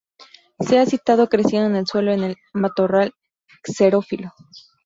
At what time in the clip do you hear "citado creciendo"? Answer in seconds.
0.87-1.67